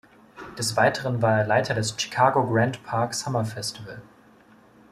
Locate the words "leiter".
1.45-1.75